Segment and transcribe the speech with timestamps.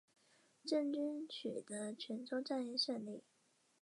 [0.65, 3.21] 郑军取得泉州战役的胜利。